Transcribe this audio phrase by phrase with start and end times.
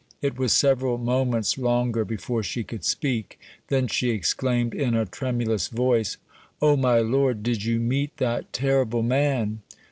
[0.19, 5.67] It was several moments longer before she could speak; then she exclaimed in a tremulous
[5.67, 6.17] voice:
[6.59, 6.75] "Oh!
[6.75, 9.61] my lord, did you meet that terrible man?"